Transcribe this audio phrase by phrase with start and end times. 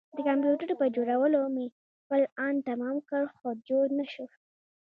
[0.15, 1.67] د کمپيوټر پر جوړولو مې
[2.01, 4.25] خپل ان تمام کړ خو جوړ نه شو.